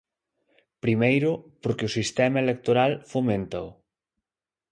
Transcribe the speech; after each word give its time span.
Primeiro 0.83 1.31
porque 1.63 1.87
o 1.89 1.93
sistema 1.97 2.39
electoral 2.45 2.91
foméntao. 3.11 3.67